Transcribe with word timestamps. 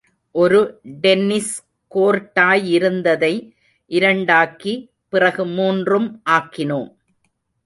ஒரு 0.31 0.79
டென்னிஸ் 0.83 1.65
கோர்ட்டாயிருந்ததை, 1.95 3.51
இரண்டாக்கி, 3.91 4.89
பிறகு 5.09 5.45
மூன்றும் 5.45 6.21
ஆக்கினோம். 6.29 6.89